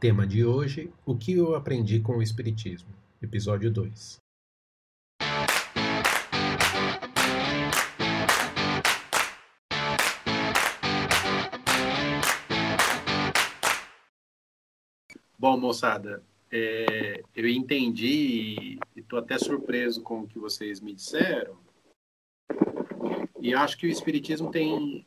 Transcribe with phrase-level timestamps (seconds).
[0.00, 2.88] Tema de hoje: O que eu aprendi com o Espiritismo,
[3.20, 4.18] episódio 2.
[15.38, 21.58] Bom, moçada, é, eu entendi e estou até surpreso com o que vocês me disseram.
[23.38, 25.06] E acho que o Espiritismo tem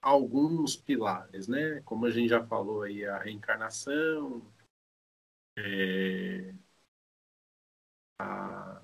[0.00, 1.80] alguns pilares, né?
[1.84, 4.42] Como a gente já falou aí, a reencarnação,
[5.56, 6.54] é,
[8.20, 8.82] a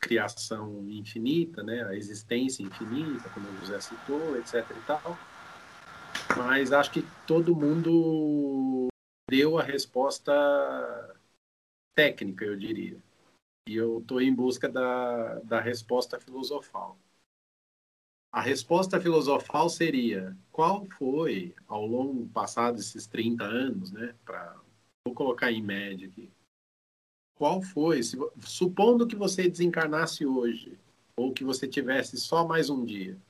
[0.00, 1.84] criação infinita, né?
[1.84, 4.64] A existência infinita, como o José citou, etc.
[4.76, 5.18] e tal.
[6.36, 8.88] Mas acho que todo mundo
[9.30, 10.32] deu a resposta
[11.94, 12.98] técnica, eu diria.
[13.68, 16.98] E eu estou em busca da, da resposta filosofal.
[18.32, 24.58] A resposta filosofal seria: qual foi, ao longo passado esses 30 anos, né, pra,
[25.06, 26.32] vou colocar em média aqui,
[27.34, 30.78] qual foi, se, supondo que você desencarnasse hoje,
[31.14, 33.20] ou que você tivesse só mais um dia,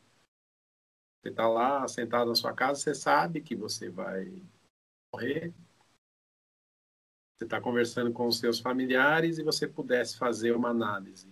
[1.21, 4.33] você está lá sentado na sua casa, você sabe que você vai
[5.13, 5.53] morrer,
[7.37, 11.29] você está conversando com os seus familiares e você pudesse fazer uma análise.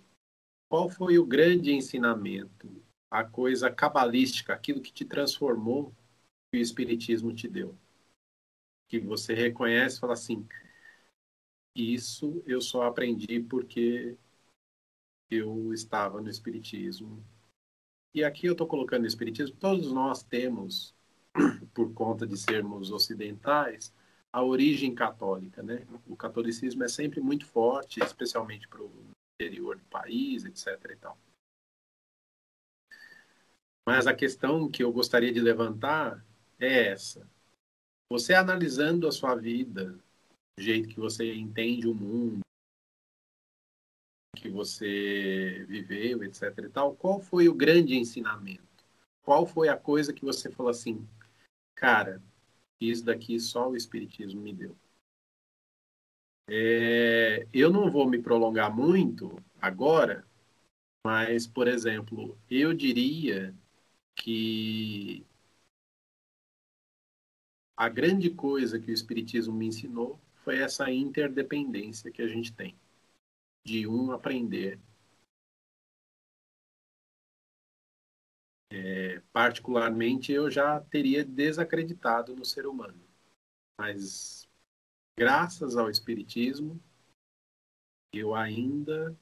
[0.69, 2.69] Qual foi o grande ensinamento,
[3.11, 5.93] a coisa cabalística, aquilo que te transformou,
[6.53, 7.77] que o Espiritismo te deu?
[8.89, 10.47] Que você reconhece e fala assim:
[11.75, 14.17] isso eu só aprendi porque
[15.31, 17.25] eu estava no Espiritismo.
[18.13, 20.95] E aqui eu estou colocando o Espiritismo, todos nós temos,
[21.73, 23.95] por conta de sermos ocidentais,
[24.33, 25.87] a origem católica, né?
[26.07, 28.93] O catolicismo é sempre muito forte, especialmente para o
[29.41, 30.93] interior do país, etc.
[30.93, 31.19] E tal.
[33.91, 36.25] Mas a questão que eu gostaria de levantar
[36.61, 37.29] é essa:
[38.09, 39.99] você analisando a sua vida,
[40.57, 42.39] o jeito que você entende o mundo,
[44.37, 46.67] que você viveu, etc.
[46.67, 48.63] E tal, qual foi o grande ensinamento?
[49.23, 51.05] Qual foi a coisa que você falou assim,
[51.75, 52.23] cara,
[52.81, 54.77] isso daqui só o Espiritismo me deu.
[56.49, 60.25] É, eu não vou me prolongar muito agora,
[61.05, 63.53] mas, por exemplo, eu diria
[64.23, 65.25] que
[67.77, 72.77] a grande coisa que o Espiritismo me ensinou foi essa interdependência que a gente tem,
[73.67, 74.79] de um aprender
[78.93, 83.01] É, particularmente, eu já teria desacreditado no ser humano.
[83.79, 84.49] Mas,
[85.19, 86.81] graças ao Espiritismo,
[88.13, 89.17] eu ainda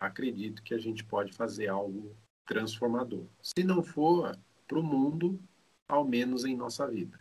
[0.00, 2.16] acredito que a gente pode fazer algo
[2.48, 3.26] transformador.
[3.42, 4.36] Se não for
[4.66, 5.38] para o mundo,
[5.86, 7.20] ao menos em nossa vida.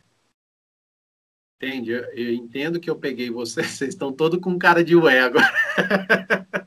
[1.62, 1.92] Entende?
[1.92, 5.46] Eu, eu entendo que eu peguei vocês, vocês estão todos com cara de ué agora.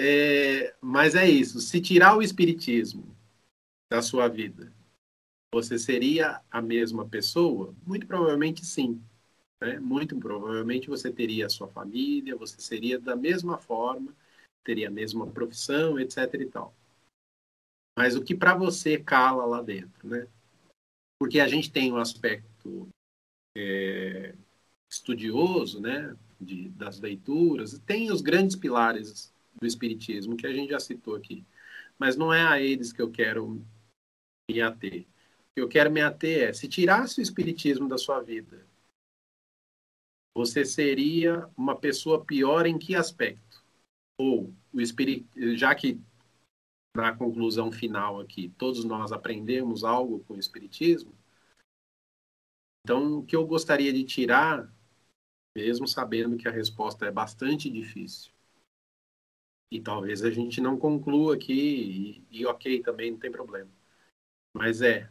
[0.00, 1.60] É, mas é isso.
[1.60, 3.16] Se tirar o espiritismo
[3.90, 4.72] da sua vida,
[5.52, 7.74] você seria a mesma pessoa?
[7.84, 9.02] Muito provavelmente sim.
[9.60, 9.80] Né?
[9.80, 14.14] Muito provavelmente você teria a sua família, você seria da mesma forma,
[14.68, 16.34] teria a mesma profissão, etc.
[16.34, 16.76] e tal.
[17.96, 20.28] Mas o que para você cala lá dentro, né?
[21.18, 22.86] Porque a gente tem um aspecto
[23.56, 24.34] é,
[24.86, 26.14] estudioso, né?
[26.38, 31.46] De, das leituras, tem os grandes pilares do Espiritismo, que a gente já citou aqui.
[31.98, 33.64] Mas não é a eles que eu quero
[34.50, 35.00] me ater.
[35.00, 38.66] O que eu quero me ater é, se tirasse o Espiritismo da sua vida,
[40.36, 43.47] você seria uma pessoa pior em que aspecto?
[44.18, 45.26] Ou, o espirit...
[45.56, 46.00] já que
[46.96, 51.14] na conclusão final aqui, todos nós aprendemos algo com o Espiritismo,
[52.82, 54.72] então o que eu gostaria de tirar,
[55.54, 58.32] mesmo sabendo que a resposta é bastante difícil,
[59.70, 63.70] e talvez a gente não conclua aqui, e, e ok, também não tem problema.
[64.56, 65.08] Mas é,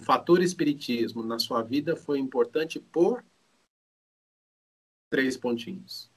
[0.00, 3.24] o fator espiritismo na sua vida foi importante por
[5.08, 6.10] três pontinhos.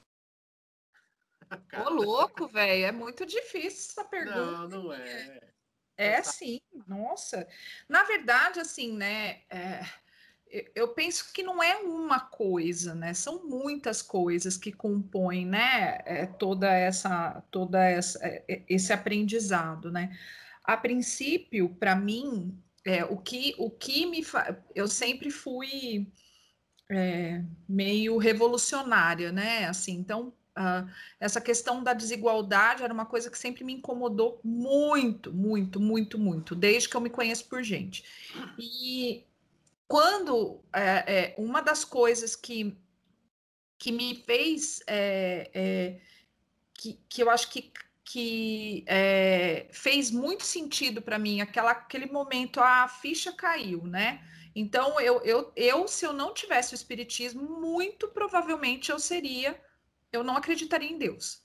[1.84, 4.68] Ô, louco, velho, é muito difícil essa pergunta.
[4.68, 5.40] Não, não é.
[5.96, 7.46] É sim, nossa.
[7.88, 9.42] Na verdade, assim, né?
[9.50, 9.82] É
[10.74, 13.14] eu penso que não é uma coisa, né?
[13.14, 15.98] São muitas coisas que compõem, né?
[16.04, 20.16] É, toda essa, toda essa, é, é, esse aprendizado, né?
[20.62, 24.62] A princípio, para mim, é, o que o que me fa...
[24.74, 26.12] eu sempre fui
[26.90, 29.64] é, meio revolucionária, né?
[29.66, 30.88] Assim, então uh,
[31.18, 36.54] essa questão da desigualdade era uma coisa que sempre me incomodou muito, muito, muito, muito,
[36.54, 38.04] desde que eu me conheço por gente.
[38.58, 39.24] E
[39.86, 42.76] quando é, é, uma das coisas que,
[43.78, 46.00] que me fez é, é
[46.74, 47.72] que, que eu acho que,
[48.04, 54.26] que é, fez muito sentido para mim aquela, aquele momento a ficha caiu, né?
[54.54, 59.58] Então eu, eu, eu se eu não tivesse o espiritismo muito provavelmente eu seria
[60.12, 61.42] eu não acreditaria em Deus.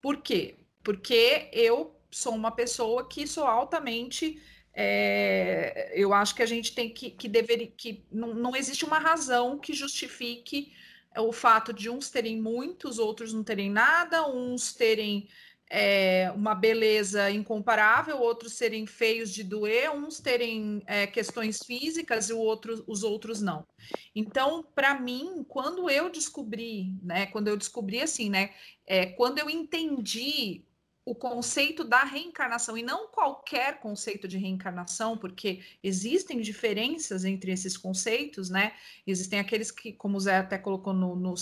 [0.00, 0.56] Por quê?
[0.82, 4.40] Porque eu sou uma pessoa que sou altamente
[4.76, 8.98] é, eu acho que a gente tem que, que deveria, que não, não existe uma
[8.98, 10.72] razão que justifique
[11.16, 15.28] o fato de uns terem muitos, outros não terem nada, uns terem
[15.76, 22.32] é, uma beleza incomparável, outros serem feios de doer, uns terem é, questões físicas e
[22.32, 23.66] o outro, os outros não.
[24.14, 28.50] Então, para mim, quando eu descobri, né, quando eu descobri assim, né,
[28.86, 30.62] é, quando eu entendi
[31.06, 37.76] o conceito da reencarnação e não qualquer conceito de reencarnação, porque existem diferenças entre esses
[37.76, 38.72] conceitos, né?
[39.06, 41.34] Existem aqueles que, como o Zé até colocou no, no,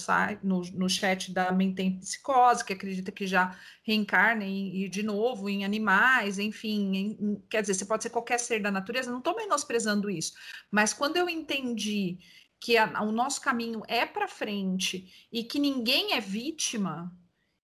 [0.43, 5.49] no, no chat da Mentem Psicose, que acredita que já reencarna e, e de novo
[5.49, 9.37] em animais, enfim, em, quer dizer, você pode ser qualquer ser da natureza, não estou
[9.37, 10.33] menosprezando isso,
[10.73, 12.19] mas quando eu entendi
[12.59, 17.13] que a, o nosso caminho é para frente e que ninguém é vítima,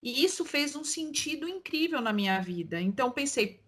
[0.01, 2.79] e isso fez um sentido incrível na minha vida.
[2.79, 3.61] Então pensei,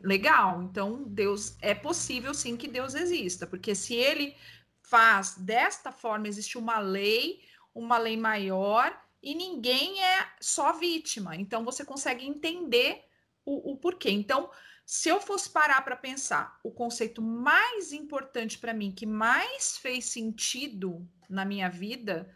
[0.00, 4.34] legal, então Deus é possível sim que Deus exista, porque se ele
[4.82, 7.40] faz desta forma, existe uma lei,
[7.74, 11.36] uma lei maior, e ninguém é só vítima.
[11.36, 13.04] Então você consegue entender
[13.44, 14.10] o, o porquê.
[14.10, 14.50] Então,
[14.86, 20.06] se eu fosse parar para pensar, o conceito mais importante para mim, que mais fez
[20.06, 22.34] sentido na minha vida,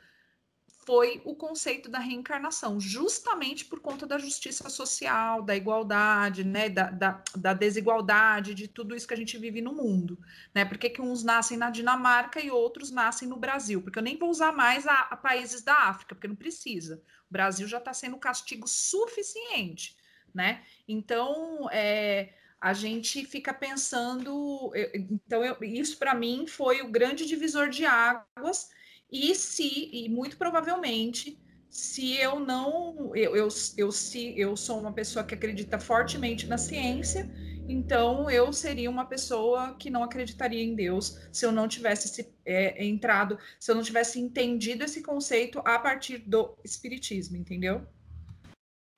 [0.84, 6.90] foi o conceito da reencarnação, justamente por conta da justiça social, da igualdade, né, da,
[6.90, 10.18] da, da, desigualdade, de tudo isso que a gente vive no mundo.
[10.54, 10.64] Né?
[10.64, 13.80] Por que, que uns nascem na Dinamarca e outros nascem no Brasil?
[13.80, 17.02] Porque eu nem vou usar mais a, a países da África, porque não precisa.
[17.30, 19.96] O Brasil já está sendo castigo suficiente.
[20.34, 20.64] Né?
[20.88, 24.72] Então, é, a gente fica pensando.
[24.94, 28.70] Então, eu, isso para mim foi o grande divisor de águas
[29.12, 31.38] e se, e muito provavelmente,
[31.68, 36.56] se eu não, eu, eu, eu, se eu sou uma pessoa que acredita fortemente na
[36.56, 37.30] ciência,
[37.68, 42.34] então eu seria uma pessoa que não acreditaria em Deus se eu não tivesse se,
[42.44, 47.86] é, entrado, se eu não tivesse entendido esse conceito a partir do espiritismo, entendeu?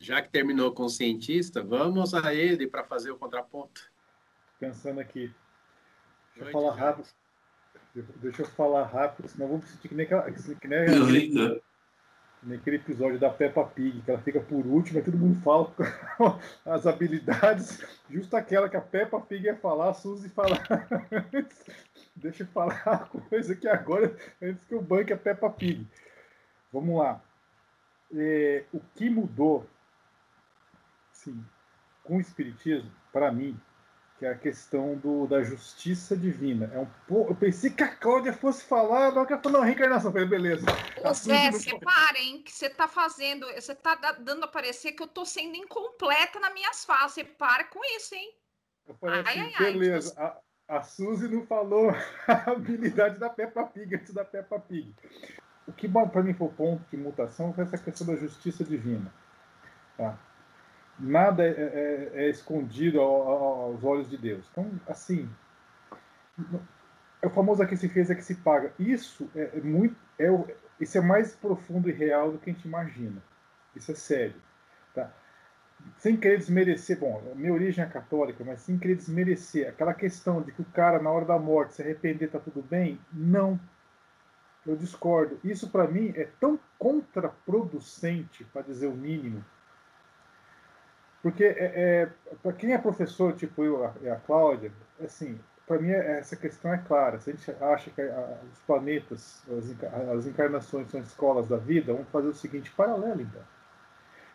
[0.00, 3.90] Já que terminou com o cientista, vamos a ele para fazer o contraponto.
[4.60, 5.32] Pensando aqui.
[6.34, 7.08] Deixa eu falar rápido.
[7.94, 11.62] Deixa eu falar rápido, senão vou sentir que nem, aquela, que nem, aquele,
[12.42, 15.72] nem aquele episódio da Peppa Pig, que ela fica por último e todo mundo fala
[16.66, 20.32] as habilidades, justo aquela que a Peppa Pig ia falar, a Suzy
[21.32, 21.64] antes.
[22.16, 25.86] Deixa eu falar a coisa aqui agora, antes que eu banque a Peppa Pig.
[26.72, 27.22] Vamos lá.
[28.12, 29.64] É, o que mudou,
[31.12, 31.44] sim,
[32.02, 33.56] com o Espiritismo, para mim,
[34.24, 36.70] que é a questão do, da justiça divina.
[36.72, 40.10] É um pouco, eu pensei que a Cláudia fosse falar, que ela falou, não, reencarnação.
[40.10, 40.64] falei, beleza.
[41.04, 45.06] Ô, Zé, separa, hein, que você está fazendo, você está dando a parecer que eu
[45.06, 47.12] estou sendo incompleta nas minhas falas.
[47.12, 48.32] Você para com isso, hein?
[48.88, 50.14] Eu falei ai, assim, ai, beleza.
[50.16, 50.32] Ai,
[50.68, 51.90] a, a Suzy não falou
[52.26, 54.90] a habilidade da Peppa Pig antes da Peppa Pig.
[55.68, 59.12] O que para mim foi o ponto de mutação foi essa questão da justiça divina.
[59.98, 60.18] Tá?
[60.98, 64.48] Nada é, é, é escondido aos olhos de Deus.
[64.50, 65.28] Então, assim,
[67.22, 68.72] é o famoso aqui se fez é que se paga.
[68.78, 70.26] Isso é, é muito, é,
[70.80, 73.22] isso é mais profundo e real do que a gente imagina.
[73.74, 74.36] Isso é sério,
[74.94, 75.10] tá?
[75.98, 80.52] Sem querer desmerecer, bom, minha origem é católica, mas sem querer desmerecer aquela questão de
[80.52, 83.60] que o cara na hora da morte se arrepender tá tudo bem, não.
[84.66, 85.38] Eu discordo.
[85.44, 89.44] Isso para mim é tão contraproducente, para dizer o mínimo,
[91.24, 92.08] porque é, é
[92.42, 94.70] para quem é professor, tipo eu e a, a Cláudia,
[95.02, 97.18] assim, para mim é, essa questão é clara.
[97.18, 101.94] Se a gente acha que a, os planetas, as, as, encarnações são escolas da vida,
[101.94, 103.40] vamos fazer o seguinte paralelo, então.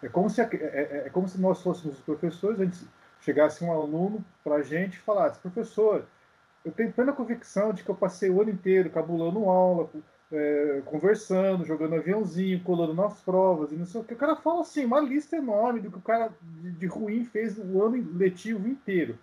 [0.01, 2.87] É como se, é, é, é como se nós fôssemos os professores, a gente
[3.21, 6.07] chegasse um aluno para a gente e falasse, professor,
[6.65, 9.91] eu tenho plena convicção de que eu passei o ano inteiro cabulando aula,
[10.31, 14.13] é, conversando, jogando aviãozinho, colando nas provas e não sei o que.
[14.13, 17.57] O cara fala assim, uma lista enorme do que o cara de, de ruim fez
[17.57, 19.17] o ano letivo inteiro.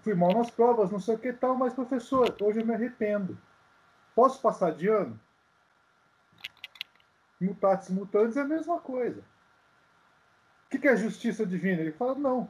[0.00, 3.38] Fui mal nas provas, não sei o que tal, mas professor, hoje eu me arrependo.
[4.14, 5.18] Posso passar de ano?
[7.40, 9.20] Mutatis mutandis é a mesma coisa.
[10.66, 11.80] O que, que é justiça divina?
[11.80, 12.48] Ele fala, não.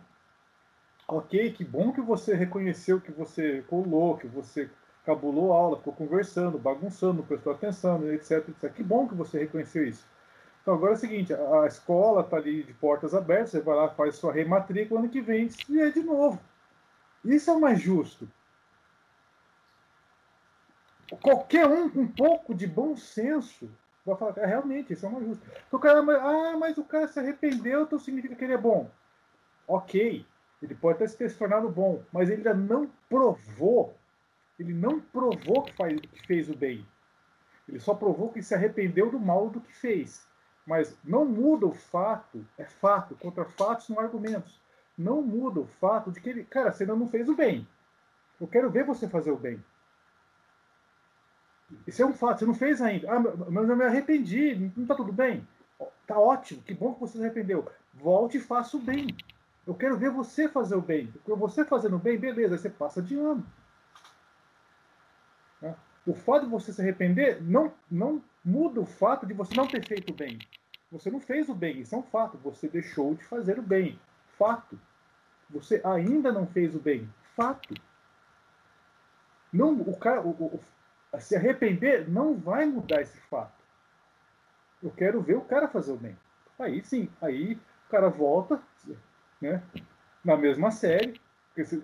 [1.06, 4.71] Ok, que bom que você reconheceu que você colou, que você
[5.04, 8.73] cabulou a aula, ficou conversando, bagunçando, não prestou atenção, etc, etc.
[8.73, 10.06] Que bom que você reconheceu isso.
[10.62, 13.88] Então agora é o seguinte, a escola está ali de portas abertas, você vai lá,
[13.88, 16.40] faz sua rematrícula, ano que vem e é de novo.
[17.25, 18.28] Isso é o mais justo.
[21.21, 23.68] Qualquer um com um pouco de bom senso
[24.04, 25.47] vai falar, é, realmente, isso é mais justo.
[25.71, 28.90] O cara, ah, mas o cara se arrependeu, então significa que ele é bom.
[29.66, 30.25] Ok,
[30.62, 33.97] ele pode até ter se tornado bom, mas ele ainda não provou,
[34.59, 36.87] ele não provou que, faz, que fez o bem.
[37.68, 40.26] Ele só provou que se arrependeu do mal do que fez.
[40.66, 44.61] Mas não muda o fato, é fato, contra fatos são argumentos.
[44.97, 47.66] Não muda o fato de que ele, cara, você ainda não fez o bem.
[48.40, 49.62] Eu quero ver você fazer o bem.
[51.87, 53.11] Isso é um fato, você não fez ainda.
[53.11, 55.47] Ah, mas eu me arrependi, não está tudo bem?
[56.06, 57.66] Tá ótimo, que bom que você se arrependeu.
[57.94, 59.16] Volte e faça o bem.
[59.66, 61.12] Eu quero ver você fazer o bem.
[61.26, 63.44] Você fazendo o bem, beleza, aí você passa de ano.
[65.62, 65.75] Né?
[66.04, 69.87] O fato de você se arrepender não, não muda o fato de você não ter
[69.87, 70.38] feito o bem.
[70.90, 72.37] Você não fez o bem, isso é um fato.
[72.38, 73.99] Você deixou de fazer o bem.
[74.37, 74.78] Fato.
[75.49, 77.09] Você ainda não fez o bem.
[77.37, 77.75] Fato.
[79.52, 80.61] Não, o cara, o, o,
[81.21, 83.62] se arrepender não vai mudar esse fato.
[84.83, 86.16] Eu quero ver o cara fazer o bem.
[86.59, 88.61] Aí sim, aí o cara volta,
[89.40, 89.62] né,
[90.25, 91.21] na mesma série.
[91.54, 91.83] Porque,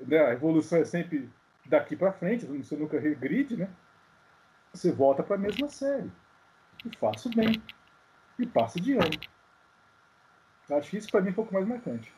[0.00, 1.28] né, a evolução é sempre
[1.70, 3.70] daqui para frente, você nunca regride, né?
[4.74, 6.10] Você volta para a mesma série.
[6.84, 7.62] E faço bem.
[8.38, 9.20] E passa de ano.
[10.68, 12.12] Acho que isso para mim é um pouco mais marcante.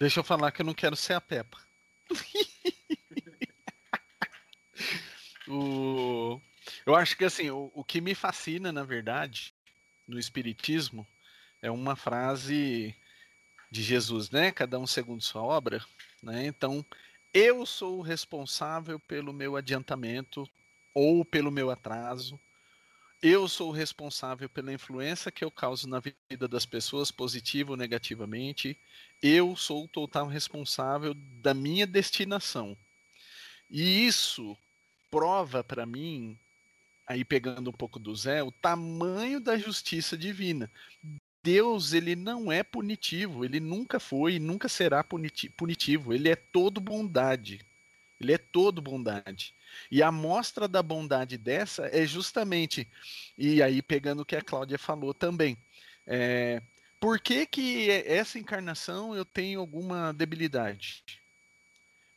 [0.00, 1.58] Deixa eu falar que eu não quero ser a Peppa.
[5.48, 6.40] o...
[6.86, 9.52] Eu acho que assim, o, o que me fascina, na verdade,
[10.06, 11.06] no Espiritismo,
[11.60, 12.94] é uma frase
[13.70, 14.52] de Jesus, né?
[14.52, 15.84] Cada um segundo sua obra,
[16.22, 16.46] né?
[16.46, 16.84] Então,
[17.32, 20.48] eu sou o responsável pelo meu adiantamento
[20.94, 22.40] ou pelo meu atraso.
[23.22, 27.76] Eu sou o responsável pela influência que eu causo na vida das pessoas, positiva ou
[27.76, 28.78] negativamente.
[29.20, 32.76] Eu sou o total responsável da minha destinação.
[33.68, 34.56] E isso
[35.10, 36.38] prova para mim,
[37.06, 40.70] aí pegando um pouco do Zé, o tamanho da justiça divina.
[41.42, 46.80] Deus ele não é punitivo, ele nunca foi e nunca será punitivo, ele é todo
[46.80, 47.64] bondade.
[48.20, 49.54] Ele é todo bondade.
[49.90, 52.88] E a mostra da bondade dessa é justamente,
[53.36, 55.56] e aí pegando o que a Cláudia falou também,
[56.04, 56.60] é,
[56.98, 61.04] por que, que essa encarnação eu tenho alguma debilidade?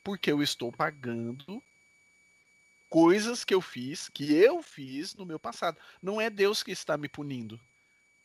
[0.03, 1.61] Porque eu estou pagando
[2.89, 5.77] coisas que eu fiz, que eu fiz no meu passado.
[6.01, 7.59] Não é Deus que está me punindo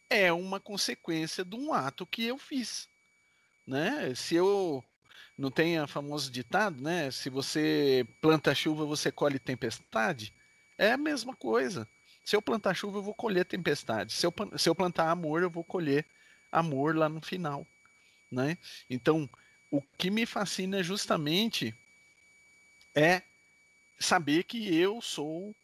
[0.09, 2.89] é uma consequência de um ato que eu fiz.
[3.67, 4.15] Né?
[4.15, 4.85] Se eu
[5.37, 7.11] não tem a famoso ditado, né?
[7.11, 10.33] Se você planta chuva, você colhe tempestade.
[10.79, 11.87] É a mesma coisa.
[12.25, 14.13] Se eu plantar chuva, eu vou colher tempestade.
[14.13, 16.07] Se eu, se eu plantar amor, eu vou colher
[16.51, 17.67] amor lá no final,
[18.33, 18.57] né?
[18.89, 19.29] Então,
[19.71, 21.75] o que me fascina justamente
[22.95, 23.23] é
[23.99, 25.55] saber que eu sou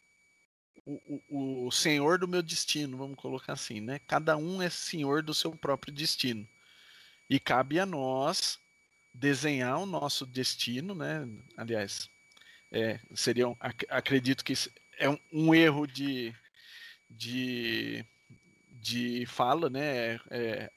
[0.85, 3.99] o, o, senhor do meu destino, vamos colocar assim, né?
[3.99, 6.47] Cada um é senhor do seu próprio destino.
[7.29, 8.59] E cabe a nós
[9.13, 11.25] desenhar o nosso destino, né?
[11.55, 12.09] Aliás,
[12.71, 13.45] é, seria
[13.89, 14.53] acredito que
[14.97, 16.35] é um, um, erro de,
[17.09, 18.05] de,
[18.71, 20.15] de fala, né?
[20.29, 20.71] É,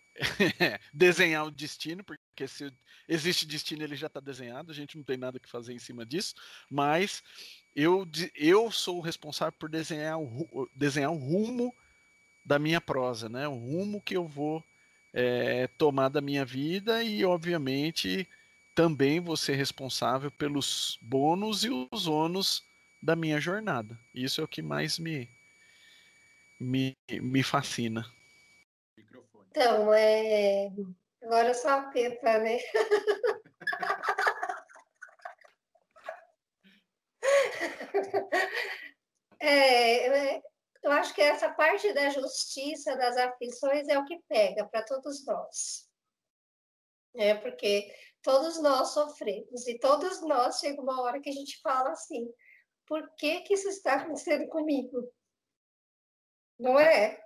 [0.60, 2.72] é, desenhar o destino, porque se
[3.08, 6.06] existe destino, ele já está desenhado, a gente não tem nada que fazer em cima
[6.06, 6.34] disso,
[6.70, 7.22] mas
[7.76, 11.74] eu, eu sou o responsável por desenhar o, desenhar o rumo
[12.42, 13.46] da minha prosa, né?
[13.46, 14.64] O rumo que eu vou
[15.12, 18.26] é, tomar da minha vida e, obviamente,
[18.74, 22.64] também vou ser responsável pelos bônus e os ônus
[23.02, 23.98] da minha jornada.
[24.14, 25.28] Isso é o que mais me,
[26.58, 28.06] me, me fascina.
[29.50, 30.70] Então, é...
[31.22, 32.58] agora eu sou a Pepa, né?
[39.48, 40.42] É,
[40.82, 45.24] eu acho que essa parte da justiça, das aflições, é o que pega para todos
[45.24, 45.88] nós.
[47.14, 51.90] É porque todos nós sofremos e todos nós chega uma hora que a gente fala
[51.90, 52.28] assim:
[52.86, 55.08] por que, que isso está acontecendo comigo?
[56.58, 57.22] Não é?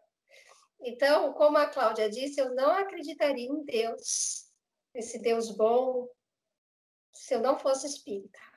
[0.83, 4.51] Então, como a Cláudia disse, eu não acreditaria em Deus,
[4.95, 6.07] esse Deus bom,
[7.15, 8.50] se eu não fosse espírita.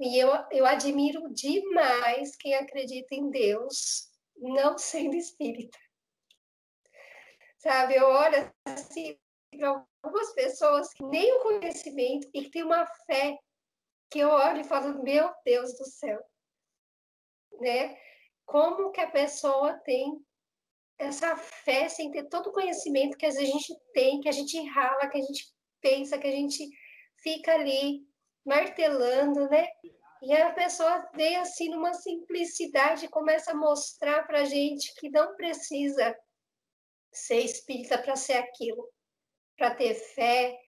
[0.00, 5.78] E eu, eu admiro demais quem acredita em Deus, não sendo espírita.
[7.58, 9.18] Sabe, eu olho assim
[9.50, 13.36] para algumas pessoas que nem o conhecimento e que têm uma fé
[14.10, 16.18] que eu olho e falo, meu Deus do céu,
[17.60, 17.94] né?
[18.46, 20.18] Como que a pessoa tem
[20.98, 25.08] essa fé sem ter todo o conhecimento que a gente tem, que a gente rala,
[25.08, 25.52] que a gente
[25.82, 26.66] pensa, que a gente
[27.22, 28.09] fica ali
[28.44, 29.68] martelando, né?
[30.22, 35.34] E a pessoa vem assim numa simplicidade começa a mostrar para a gente que não
[35.34, 36.14] precisa
[37.12, 38.86] ser espírita para ser aquilo,
[39.56, 40.58] para ter fé,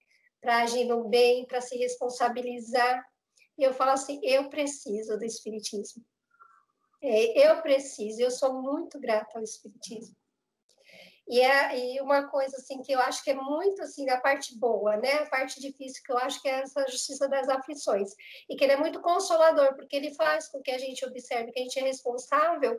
[0.41, 3.03] para agir no bem, para se responsabilizar.
[3.57, 6.03] E eu falo assim: eu preciso do Espiritismo.
[7.01, 10.15] É, eu preciso, eu sou muito grata ao Espiritismo.
[11.27, 14.57] E, é, e uma coisa assim que eu acho que é muito assim da parte
[14.57, 15.19] boa, né?
[15.19, 18.11] A parte difícil que eu acho que é essa justiça das aflições.
[18.49, 21.59] E que ele é muito consolador, porque ele faz com que a gente observe que
[21.59, 22.77] a gente é responsável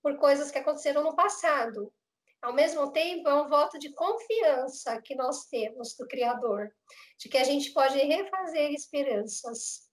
[0.00, 1.92] por coisas que aconteceram no passado.
[2.40, 6.72] Ao mesmo tempo, é um voto de confiança que nós temos do Criador,
[7.18, 9.88] de que a gente pode refazer esperanças,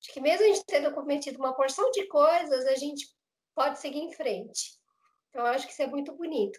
[0.00, 3.06] de que mesmo a gente tendo cometido uma porção de coisas, a gente
[3.54, 4.80] pode seguir em frente.
[5.28, 6.58] Então, eu acho que isso é muito bonito.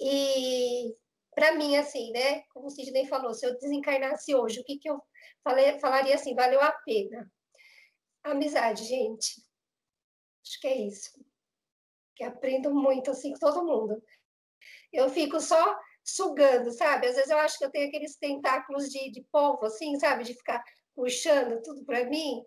[0.00, 0.96] E
[1.34, 2.42] para mim, assim, né?
[2.52, 5.00] Como o Sidney falou, se eu desencarnasse hoje, o que, que eu
[5.44, 6.34] falei, falaria assim?
[6.34, 7.30] Valeu a pena.
[8.22, 9.42] Amizade, gente.
[10.44, 11.10] Acho que é isso.
[12.16, 14.02] Que aprendo muito, assim, todo mundo.
[14.92, 17.06] Eu fico só sugando, sabe?
[17.06, 20.24] Às vezes eu acho que eu tenho aqueles tentáculos de, de polvo, assim, sabe?
[20.24, 20.62] De ficar
[20.94, 22.42] puxando tudo para mim.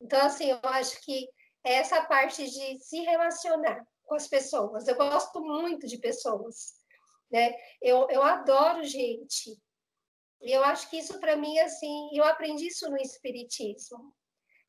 [0.00, 1.28] Então, assim, eu acho que
[1.64, 4.86] é essa parte de se relacionar com as pessoas.
[4.86, 6.85] Eu gosto muito de pessoas
[7.30, 7.54] né?
[7.80, 9.56] Eu, eu adoro gente.
[10.40, 14.14] E eu acho que isso para mim, assim, eu aprendi isso no Espiritismo.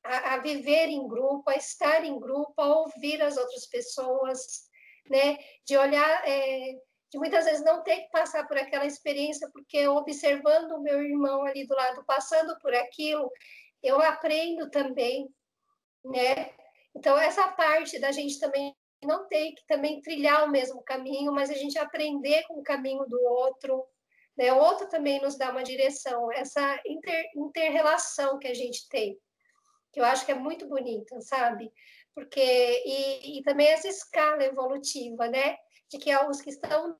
[0.03, 4.39] A, a, viver em grupo, a estar em grupo, a ouvir as outras pessoas,
[5.09, 5.37] né?
[5.65, 6.73] De olhar, é,
[7.11, 11.43] de muitas vezes não ter que passar por aquela experiência, porque observando o meu irmão
[11.43, 13.29] ali do lado, passando por aquilo,
[13.83, 15.27] eu aprendo também,
[16.05, 16.51] né?
[16.95, 21.49] Então, essa parte da gente também não tem que também trilhar o mesmo caminho, mas
[21.49, 23.85] a gente aprender com o caminho do outro,
[24.37, 24.51] né?
[24.53, 29.17] O outro também nos dá uma direção, essa inter, inter-relação que a gente tem,
[29.91, 31.71] que eu acho que é muito bonita, sabe?
[32.13, 35.57] Porque, e, e também essa escala evolutiva, né?
[35.89, 36.97] De que os que estão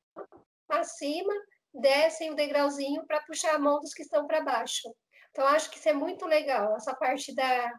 [0.70, 1.34] acima
[1.74, 4.94] descem o degrauzinho para puxar a mão dos que estão para baixo.
[5.32, 7.72] Então, acho que isso é muito legal, essa parte da,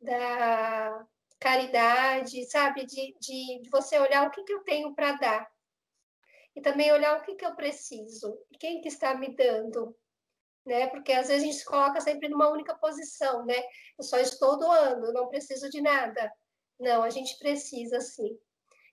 [0.00, 1.06] da
[1.38, 2.84] caridade, sabe?
[2.84, 5.50] De, de, de você olhar o que, que eu tenho para dar.
[6.54, 8.36] E também olhar o que, que eu preciso.
[8.58, 9.96] Quem que está me dando.
[10.66, 10.88] Né?
[10.88, 13.56] Porque às vezes a gente se coloca sempre numa única posição, né?
[13.96, 16.30] Eu só estou doando, não preciso de nada.
[16.78, 18.38] Não, a gente precisa sim.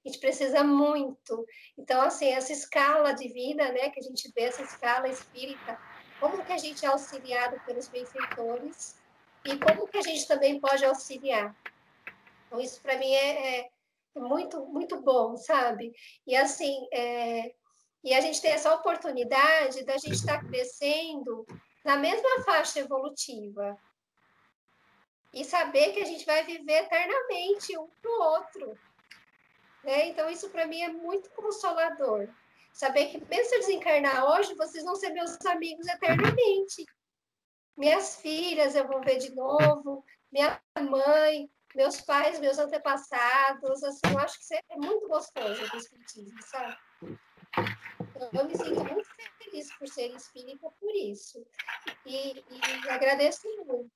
[0.05, 1.45] A gente precisa muito.
[1.77, 5.79] Então, assim, essa escala de vida, né, que a gente vê, essa escala espírita,
[6.19, 8.95] como que a gente é auxiliado pelos benfeitores
[9.43, 11.55] e como que a gente também pode auxiliar.
[12.45, 13.69] Então, isso para mim é, é,
[14.15, 15.93] muito, muito bom, sabe?
[16.25, 17.53] E assim, é,
[18.03, 21.45] e a gente tem essa oportunidade da gente estar tá crescendo
[21.83, 23.77] na mesma faixa evolutiva.
[25.33, 28.79] E saber que a gente vai viver eternamente um para o outro.
[29.83, 30.07] Né?
[30.07, 32.29] Então, isso para mim é muito consolador.
[32.73, 36.85] Saber que, mesmo se eu desencarnar hoje, vocês vão ser meus amigos eternamente.
[37.75, 44.19] Minhas filhas eu vou ver de novo, minha mãe, meus pais, meus antepassados, assim, eu
[44.19, 46.77] acho que isso é muito gostoso o espiritismo, sabe?
[48.15, 49.07] Então, eu me sinto muito
[49.43, 51.45] feliz por ser espírita por isso.
[52.05, 53.91] E, e agradeço muito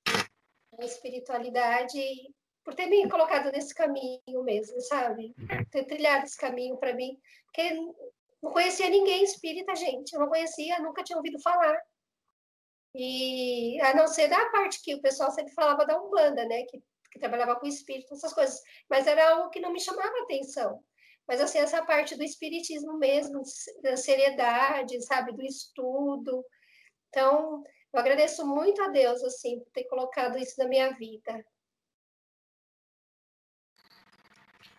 [0.78, 2.00] a espiritualidade
[2.62, 5.34] por ter me colocado nesse caminho mesmo, sabe?
[5.70, 7.74] Ter trilhado esse caminho para mim, porque
[8.42, 10.12] não conhecia ninguém espírita, gente.
[10.12, 11.78] Eu não conhecia, nunca tinha ouvido falar.
[12.94, 16.64] E a não ser da parte que o pessoal sempre falava da Umbanda, né?
[16.64, 20.82] Que que trabalhava com espírito, essas coisas, mas era algo que não me chamava atenção.
[21.26, 23.42] Mas, assim, essa parte do espiritismo mesmo,
[23.82, 26.44] da seriedade, sabe, do estudo.
[27.08, 31.44] Então, eu agradeço muito a Deus, assim, por ter colocado isso na minha vida.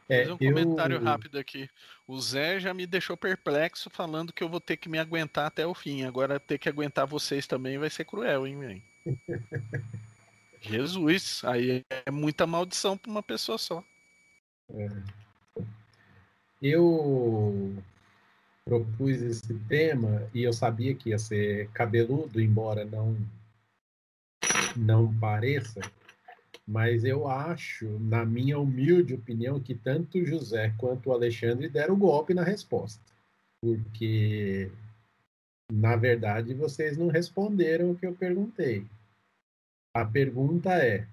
[0.10, 0.38] É, um eu...
[0.38, 1.70] comentário rápido aqui.
[2.06, 5.66] O Zé já me deixou perplexo falando que eu vou ter que me aguentar até
[5.66, 6.04] o fim.
[6.04, 8.84] Agora ter que aguentar vocês também vai ser cruel, hein, velho?
[10.62, 13.84] Jesus, aí é muita maldição para uma pessoa só.
[14.70, 14.88] É.
[16.62, 17.76] Eu
[18.64, 23.18] propus esse tema e eu sabia que ia ser cabeludo, embora não
[24.78, 25.82] não pareça,
[26.66, 32.34] mas eu acho, na minha humilde opinião, que tanto José quanto o Alexandre deram golpe
[32.34, 33.02] na resposta.
[33.62, 34.72] Porque,
[35.72, 38.86] na verdade, vocês não responderam o que eu perguntei.
[39.94, 41.08] A pergunta é: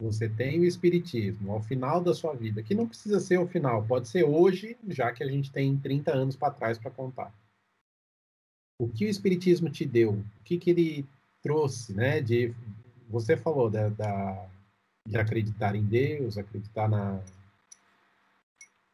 [0.00, 3.86] você tem o espiritismo ao final da sua vida, que não precisa ser o final,
[3.86, 7.32] pode ser hoje, já que a gente tem 30 anos para trás para contar.
[8.78, 10.14] O que o espiritismo te deu?
[10.14, 11.06] O que, que ele
[11.40, 12.20] trouxe, né?
[12.20, 12.52] De
[13.08, 14.48] você falou da, da
[15.06, 17.22] de acreditar em Deus, acreditar na,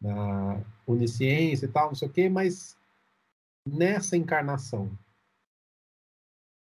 [0.00, 2.76] na onisciência e tal, não sei o quê, mas
[3.66, 4.90] nessa encarnação,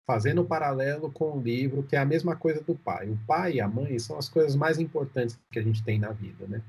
[0.08, 3.10] fazendo o paralelo com o livro, que é a mesma coisa do pai.
[3.10, 6.12] O pai e a mãe são as coisas mais importantes que a gente tem na
[6.12, 6.64] vida, né?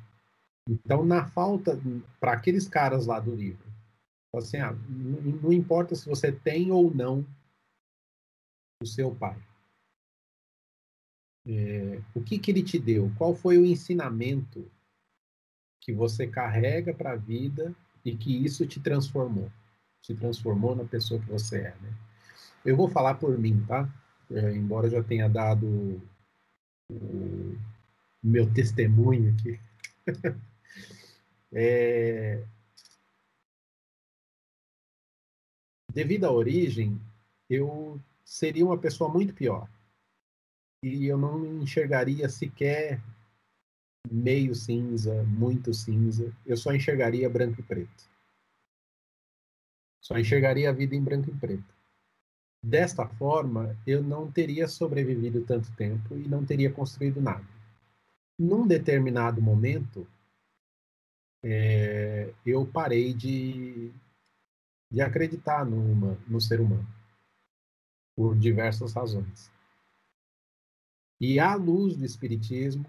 [0.67, 1.79] Então, na falta,
[2.19, 3.65] para aqueles caras lá do livro,
[4.35, 7.25] assim, ah, não, não importa se você tem ou não
[8.83, 9.41] o seu pai.
[11.47, 13.09] É, o que, que ele te deu?
[13.17, 14.69] Qual foi o ensinamento
[15.79, 17.73] que você carrega para a vida
[18.03, 19.49] e que isso te transformou?
[20.01, 22.08] Te transformou na pessoa que você é, né?
[22.65, 23.89] Eu vou falar por mim, tá?
[24.31, 26.01] É, embora eu já tenha dado
[26.91, 27.57] o
[28.23, 29.59] meu testemunho aqui.
[31.51, 32.43] é...
[35.91, 36.99] Devido à origem,
[37.49, 39.67] eu seria uma pessoa muito pior
[40.83, 43.01] e eu não enxergaria sequer
[44.09, 46.33] meio cinza, muito cinza.
[46.45, 48.09] Eu só enxergaria branco e preto.
[50.01, 51.78] Só enxergaria a vida em branco e preto.
[52.61, 57.45] Desta forma, eu não teria sobrevivido tanto tempo e não teria construído nada.
[58.37, 60.05] Num determinado momento,
[61.43, 63.91] é, eu parei de,
[64.91, 66.87] de acreditar numa, no ser humano,
[68.15, 69.49] por diversas razões.
[71.19, 72.85] E à luz do Espiritismo,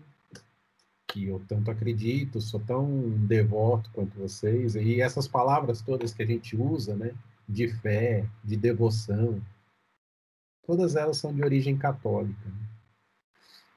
[1.08, 6.26] que eu tanto acredito, sou tão devoto quanto vocês, e essas palavras todas que a
[6.26, 7.14] gente usa, né,
[7.48, 9.40] de fé, de devoção,
[10.62, 12.48] todas elas são de origem católica.
[12.48, 12.68] Né?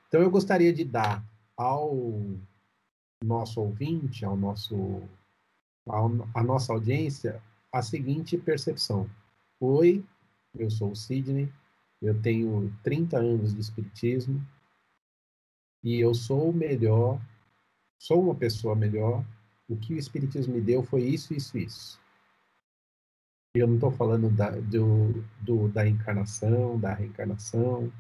[0.08, 1.24] Então eu gostaria de dar
[1.58, 1.96] ao
[3.24, 5.02] nosso ouvinte, ao nosso
[6.34, 7.42] à nossa audiência,
[7.72, 9.10] a seguinte percepção:
[9.60, 10.04] Oi,
[10.58, 11.52] eu sou o Sidney,
[12.02, 14.46] eu tenho 30 anos de espiritismo
[15.84, 17.20] e eu sou melhor,
[17.98, 19.26] sou uma pessoa melhor.
[19.68, 22.03] O que o espiritismo me deu foi isso, isso, isso.
[23.56, 27.94] Eu não estou falando da, do, do, da encarnação, da reencarnação,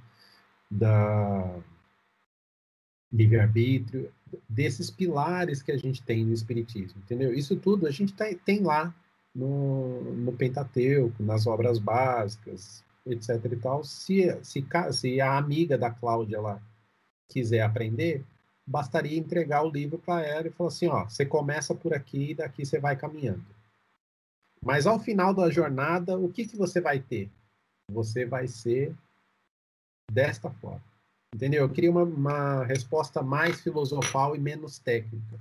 [0.69, 1.59] da
[3.11, 4.11] livre-arbítrio,
[4.49, 7.31] desses pilares que a gente tem no Espiritismo, entendeu?
[7.31, 8.95] Isso tudo a gente tá, tem lá
[9.33, 15.91] no, no Pentateuco, nas obras básicas, etc e tal, se, se, se a amiga da
[15.91, 16.59] Cláudia lá
[17.29, 18.25] quiser aprender,
[18.65, 22.35] bastaria entregar o livro para ela e falar assim, ó, você começa por aqui e
[22.35, 23.45] daqui você vai caminhando.
[24.65, 27.29] Mas ao final da jornada, o que, que você vai ter?
[27.91, 28.95] Você vai ser
[30.11, 30.81] desta forma.
[31.35, 31.63] Entendeu?
[31.63, 35.39] Eu queria uma, uma resposta mais filosofal e menos técnica.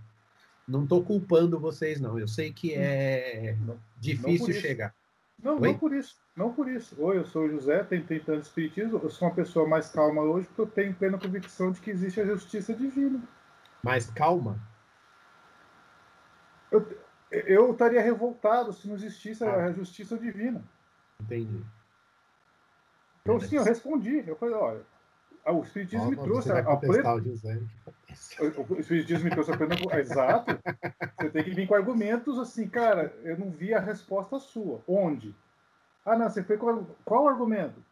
[0.67, 2.19] Não estou culpando vocês, não.
[2.19, 4.95] Eu sei que é não, difícil não chegar.
[5.43, 5.69] Não, Oi?
[5.69, 6.17] não por isso.
[6.37, 6.97] Não por isso.
[6.99, 9.01] Oi, eu sou o José, tenho 30 anos de espiritismo.
[9.03, 12.21] Eu sou uma pessoa mais calma hoje porque eu tenho plena convicção de que existe
[12.21, 13.21] a justiça divina.
[13.83, 14.59] Mais calma?
[16.71, 16.87] Eu,
[17.33, 19.65] eu estaria revoltado se não existisse ah.
[19.65, 20.63] a justiça divina.
[21.21, 21.65] Entendi.
[23.23, 24.25] Então, sim, eu respondi.
[24.27, 24.83] Eu falei, olha,
[25.47, 27.15] o Espiritismo me trouxe a, a plena.
[27.15, 29.75] O, o Espiritismo me trouxe a plena.
[29.99, 30.59] Exato.
[31.19, 34.83] Você tem que vir com argumentos assim, cara, eu não vi a resposta sua.
[34.87, 35.35] Onde?
[36.05, 36.85] Ah, não, você foi com.
[37.05, 37.83] Qual argumento?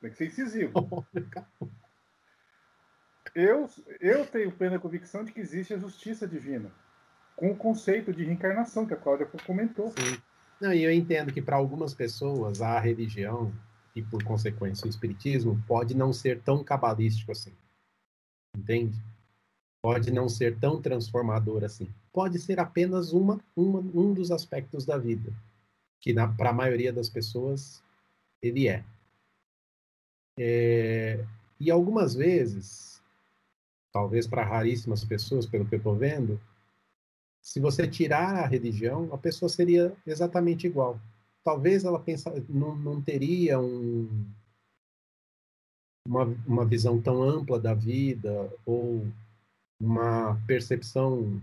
[0.00, 0.72] Tem que ser incisivo.
[3.34, 3.68] eu,
[4.00, 6.70] eu tenho plena convicção de que existe a justiça divina,
[7.38, 9.90] com o conceito de reencarnação que a Cláudia comentou.
[9.90, 10.20] Sim.
[10.60, 13.52] Não, e eu entendo que para algumas pessoas a religião
[13.94, 17.54] e, por consequência, o espiritismo pode não ser tão cabalístico assim.
[18.56, 19.00] Entende?
[19.80, 21.88] Pode não ser tão transformador assim.
[22.12, 25.32] Pode ser apenas uma, uma um dos aspectos da vida,
[26.00, 27.80] que para a maioria das pessoas
[28.42, 28.84] ele é.
[30.36, 31.24] é
[31.60, 33.00] e algumas vezes,
[33.92, 36.40] talvez para raríssimas pessoas, pelo que eu estou vendo,
[37.48, 40.98] se você tirar a religião, a pessoa seria exatamente igual
[41.48, 44.06] talvez ela pensa, não, não teria um,
[46.06, 49.06] uma, uma visão tão ampla da vida ou
[49.80, 51.40] uma percepção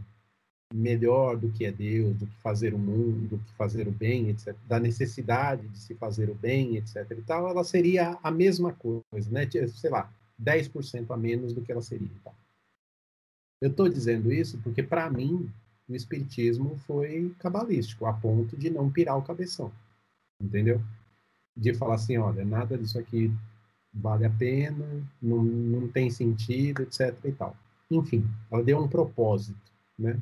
[0.72, 4.30] melhor do que é Deus, do que fazer o mundo, do que fazer o bem,
[4.30, 7.10] etc., da necessidade de se fazer o bem, etc.
[7.10, 9.50] e tal, ela seria a mesma coisa, né?
[9.50, 12.12] Sei lá, 10% a menos do que ela seria.
[12.24, 12.32] Tá?
[13.60, 15.52] Eu estou dizendo isso porque, para mim,
[15.88, 19.72] o Espiritismo foi cabalístico, a ponto de não pirar o cabeção
[20.42, 20.82] entendeu?
[21.56, 23.32] de falar assim, olha, nada disso aqui
[23.94, 24.86] vale a pena,
[25.22, 27.56] não, não tem sentido, etc e tal.
[27.90, 30.20] Enfim, ela deu um propósito, né?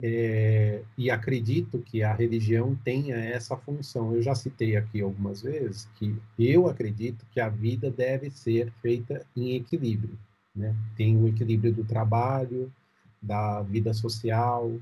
[0.00, 4.14] É, e acredito que a religião tenha essa função.
[4.14, 9.26] Eu já citei aqui algumas vezes que eu acredito que a vida deve ser feita
[9.36, 10.16] em equilíbrio.
[10.54, 10.74] Né?
[10.96, 12.72] Tem o equilíbrio do trabalho,
[13.20, 14.72] da vida social,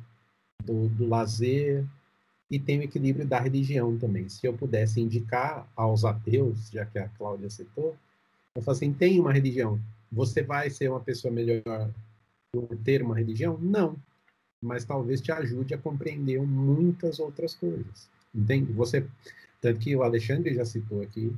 [0.65, 1.85] do, do lazer,
[2.51, 4.29] e tem o equilíbrio da religião também.
[4.29, 7.97] Se eu pudesse indicar aos ateus, já que a Cláudia citou,
[8.55, 11.91] eu falo assim: tem uma religião, você vai ser uma pessoa melhor
[12.53, 13.59] por ter uma religião?
[13.59, 13.97] Não
[14.67, 18.09] mas talvez te ajude a compreender muitas outras coisas.
[18.35, 18.73] Entende?
[18.73, 19.07] Você,
[19.61, 21.35] tanto que o Alexandre já citou aqui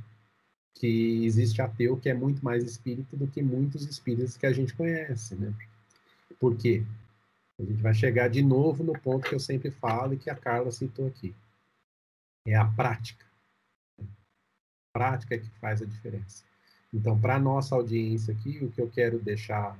[0.74, 4.74] que existe ateu que é muito mais espírito do que muitos espíritos que a gente
[4.74, 5.52] conhece, né?
[6.38, 6.84] Por quê?
[7.58, 10.36] A gente vai chegar de novo no ponto que eu sempre falo e que a
[10.36, 11.34] Carla citou aqui.
[12.46, 13.26] É a prática.
[14.00, 14.04] A
[14.92, 16.44] prática é que faz a diferença.
[16.92, 19.78] Então, para a nossa audiência aqui, o que eu quero deixar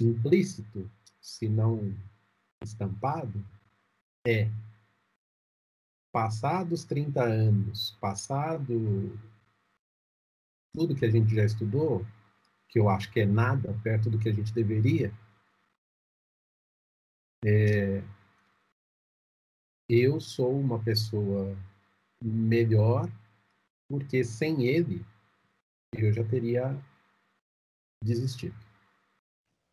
[0.00, 0.90] implícito
[1.20, 1.94] se não
[2.62, 3.44] estampado,
[4.26, 4.50] é
[6.12, 9.18] passados 30 anos, passado
[10.72, 12.04] tudo que a gente já estudou,
[12.68, 15.12] que eu acho que é nada perto do que a gente deveria,
[17.44, 18.02] é,
[19.88, 21.56] eu sou uma pessoa
[22.22, 23.08] melhor,
[23.88, 25.04] porque sem ele
[25.92, 26.76] eu já teria
[28.02, 28.56] desistido.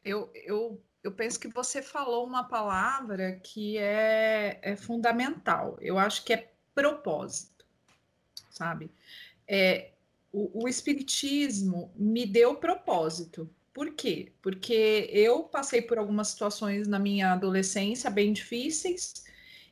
[0.04, 5.78] Eu, eu eu penso que você falou uma palavra que é, é fundamental.
[5.80, 7.64] Eu acho que é propósito,
[8.50, 8.90] sabe?
[9.48, 9.92] É,
[10.36, 13.50] o, o Espiritismo me deu propósito.
[13.74, 14.32] Por quê?
[14.42, 19.26] Porque eu passei por algumas situações na minha adolescência bem difíceis,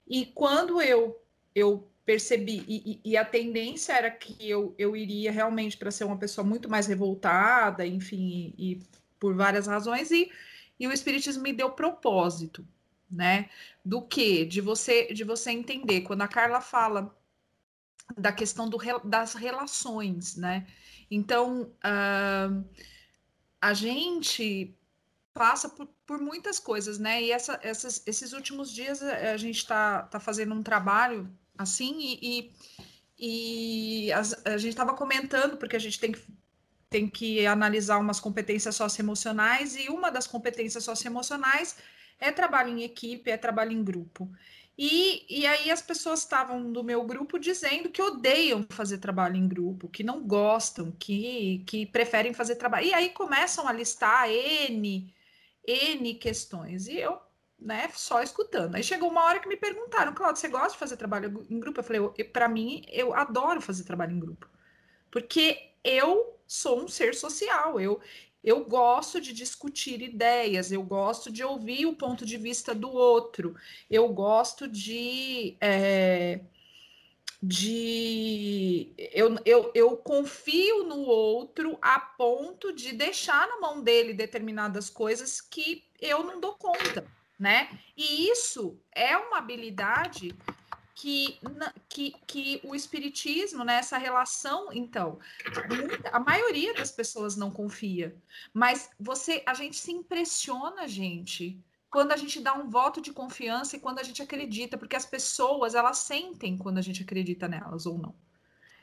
[0.08, 1.22] e quando eu,
[1.56, 6.18] eu percebi, e, e, a tendência era que eu, eu iria realmente para ser uma
[6.18, 8.82] pessoa muito mais revoltada, enfim, e, e
[9.20, 10.30] por várias razões, e
[10.80, 12.68] e o espiritismo me deu propósito,
[13.10, 13.50] né?
[13.86, 14.46] Do que?
[14.46, 17.16] De você de você entender quando a Carla fala
[18.18, 20.68] da questão do, das relações, né?
[21.10, 22.66] Então, uh,
[23.62, 24.78] a gente
[25.34, 27.22] passa por, por, muitas coisas, né?
[27.24, 31.98] E essa, essas, esses últimos dias a, a gente está tá fazendo um trabalho assim
[32.00, 32.52] e,
[33.18, 36.22] e, e a, a gente estava comentando, porque a gente tem que
[36.90, 41.76] tem que analisar umas competências socioemocionais e uma das competências socioemocionais
[42.20, 44.32] é trabalho em equipe, é trabalho em grupo.
[44.78, 49.48] E, e aí as pessoas estavam do meu grupo dizendo que odeiam fazer trabalho em
[49.48, 52.88] grupo, que não gostam, que, que preferem fazer trabalho.
[52.88, 55.14] E aí começam a listar N,
[55.68, 56.88] N questões.
[56.88, 57.20] E eu,
[57.60, 58.76] né, só escutando.
[58.76, 61.80] Aí chegou uma hora que me perguntaram, Claudio, você gosta de fazer trabalho em grupo?
[61.80, 64.50] Eu falei, para mim, eu adoro fazer trabalho em grupo.
[65.12, 68.02] Porque eu sou um ser social, eu,
[68.44, 73.56] eu gosto de discutir ideias, eu gosto de ouvir o ponto de vista do outro,
[73.90, 75.56] eu gosto de.
[75.62, 76.42] É,
[77.46, 84.90] de eu, eu, eu confio no outro a ponto de deixar na mão dele determinadas
[84.90, 87.06] coisas que eu não dou conta,
[87.38, 87.70] né?
[87.98, 90.34] E isso é uma habilidade
[90.96, 91.40] que,
[91.90, 95.20] que, que o espiritismo, né, essa relação, então,
[96.12, 98.16] a maioria das pessoas não confia,
[98.54, 103.76] mas você, a gente se impressiona, gente, quando a gente dá um voto de confiança
[103.76, 107.86] e quando a gente acredita, porque as pessoas, elas sentem quando a gente acredita nelas
[107.86, 108.16] ou não.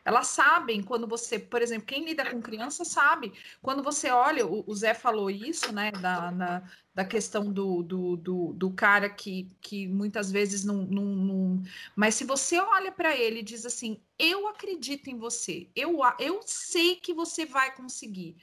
[0.04, 3.32] Elas sabem quando você, por exemplo, quem lida com criança sabe.
[3.60, 8.16] Quando você olha, o, o Zé falou isso, né, da, na, da questão do, do,
[8.16, 11.62] do, do, cara que, que muitas vezes não, não, não...
[11.94, 16.40] Mas se você olha para ele e diz assim: Eu acredito em você, eu, eu
[16.42, 18.36] sei que você vai conseguir.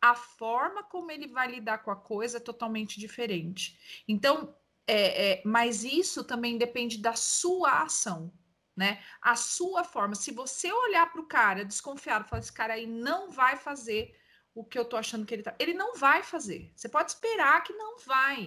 [0.00, 4.02] A forma como ele vai lidar com a coisa é totalmente diferente.
[4.06, 4.54] Então,
[4.86, 8.30] é, é, mas isso também depende da sua ação
[8.76, 9.02] né?
[9.20, 10.14] A sua forma.
[10.14, 14.18] Se você olhar para o cara desconfiado, falar esse cara aí não vai fazer
[14.54, 16.72] o que eu tô achando que ele tá, ele não vai fazer.
[16.74, 18.46] Você pode esperar que não vai.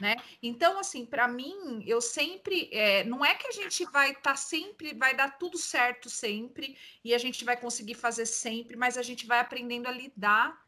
[0.00, 0.16] Né?
[0.42, 2.68] Então, assim, para mim, eu sempre.
[2.72, 6.76] É, não é que a gente vai estar tá sempre, vai dar tudo certo sempre,
[7.04, 10.60] e a gente vai conseguir fazer sempre, mas a gente vai aprendendo a lidar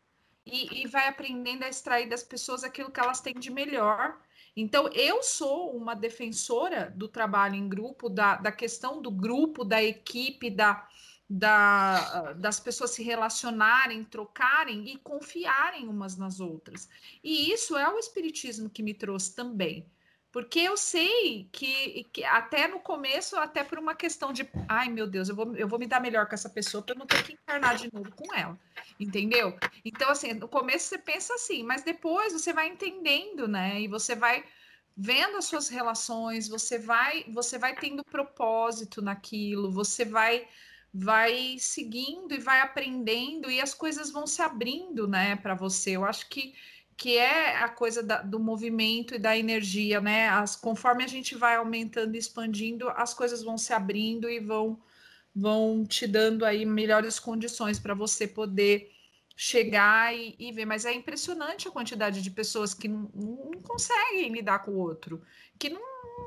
[0.47, 4.19] e, e vai aprendendo a extrair das pessoas aquilo que elas têm de melhor
[4.61, 9.81] então, eu sou uma defensora do trabalho em grupo, da, da questão do grupo, da
[9.81, 10.89] equipe, da,
[11.31, 16.89] da, das pessoas se relacionarem, trocarem e confiarem umas nas outras.
[17.23, 19.87] E isso é o espiritismo que me trouxe também.
[20.31, 25.07] Porque eu sei que, que, até no começo, até por uma questão de, ai meu
[25.07, 27.23] Deus, eu vou, eu vou me dar melhor com essa pessoa para eu não ter
[27.25, 28.59] que encarnar de novo com ela,
[29.01, 29.57] entendeu?
[29.85, 33.81] Então, assim, no começo você pensa assim, mas depois você vai entendendo, né?
[33.81, 34.45] E você vai
[34.95, 40.47] vendo as suas relações, você vai, você vai tendo propósito naquilo, você vai
[40.93, 45.91] vai seguindo e vai aprendendo e as coisas vão se abrindo, né, para você.
[45.91, 46.55] Eu acho que
[46.99, 50.29] que é a coisa da, do movimento e da energia, né?
[50.31, 54.83] As, conforme a gente vai aumentando e expandindo, as coisas vão se abrindo e vão,
[55.35, 58.93] vão te dando aí melhores condições para você poder
[59.37, 60.65] chegar e, e, ver.
[60.65, 65.23] Mas é impressionante a quantidade de pessoas que não, não conseguem lidar com o outro,
[65.57, 65.81] que não,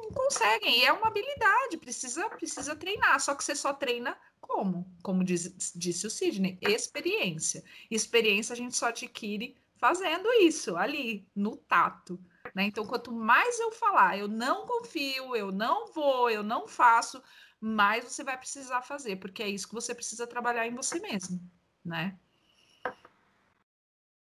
[0.03, 0.79] não conseguem.
[0.79, 3.19] E é uma habilidade, precisa, precisa treinar.
[3.19, 4.89] Só que você só treina como?
[5.03, 7.61] Como diz, disse o Sidney, experiência.
[7.89, 12.19] Experiência a gente só adquire fazendo isso ali, no tato.
[12.53, 12.65] Né?
[12.65, 17.21] Então, quanto mais eu falar, eu não confio, eu não vou, eu não faço,
[17.59, 21.41] mais você vai precisar fazer, porque é isso que você precisa trabalhar em você mesmo,
[21.83, 22.15] né?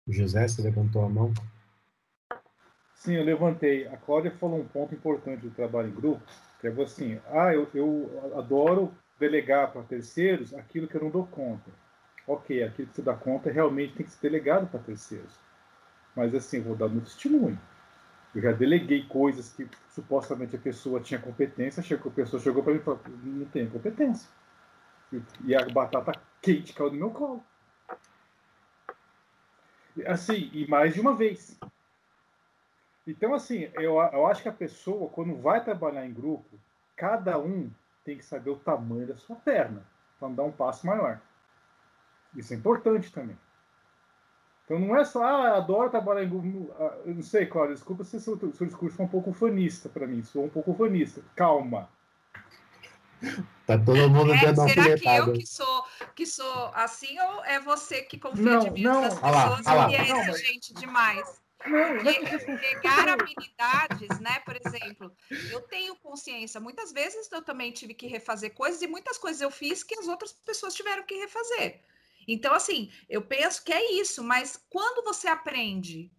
[0.06, 1.32] José, você levantou a mão?
[2.94, 3.86] Sim, eu levantei.
[3.88, 6.22] A Cláudia falou um ponto importante do trabalho em grupo,
[6.60, 11.26] que é assim, ah, eu, eu adoro delegar para terceiros aquilo que eu não dou
[11.26, 11.81] conta
[12.26, 15.32] ok, aquilo que você dá conta realmente tem que ser delegado para terceiros.
[16.14, 17.58] Mas assim, vou dar muito testemunho.
[18.34, 22.72] Eu já deleguei coisas que supostamente a pessoa tinha competência, chegou, a pessoa chegou para
[22.72, 24.28] mim e falou, não tenho competência.
[25.44, 27.44] E a batata quente caiu no meu colo.
[30.06, 31.58] Assim, e mais de uma vez.
[33.06, 36.58] Então, assim, eu, eu acho que a pessoa, quando vai trabalhar em grupo,
[36.96, 37.70] cada um
[38.04, 39.84] tem que saber o tamanho da sua perna,
[40.18, 41.20] para dar um passo maior.
[42.36, 43.36] Isso é importante também.
[44.64, 48.16] Então não é só, ah, adoro trabalhar em ah, Eu não sei, Cláudio, desculpa se
[48.16, 51.22] o seu, seu discurso foi um pouco fanista para mim, sou um pouco fanista.
[51.36, 51.88] Calma.
[53.66, 58.02] Tá todo mundo é, Será que eu que sou, que sou assim ou é você
[58.02, 59.02] que confia não, de mim não.
[59.02, 61.40] das pessoas lá, e é exigente demais?
[61.62, 64.40] Pegar habilidades, né?
[64.44, 65.12] Por exemplo,
[65.50, 66.60] eu tenho consciência.
[66.60, 70.08] Muitas vezes eu também tive que refazer coisas e muitas coisas eu fiz que as
[70.08, 71.80] outras pessoas tiveram que refazer.
[72.26, 76.10] Então, assim, eu penso que é isso, mas quando você aprende,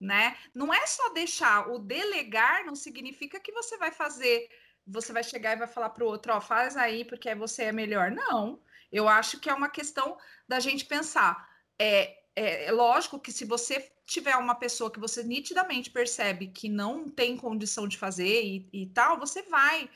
[0.00, 0.36] né?
[0.54, 4.48] Não é só deixar o delegar, não significa que você vai fazer,
[4.86, 7.72] você vai chegar e vai falar para o outro, ó, faz aí porque você é
[7.72, 8.10] melhor.
[8.10, 8.60] Não,
[8.92, 10.16] eu acho que é uma questão
[10.46, 11.48] da gente pensar.
[11.78, 16.68] É, é, é lógico que se você tiver uma pessoa que você nitidamente percebe que
[16.68, 19.90] não tem condição de fazer e, e tal, você vai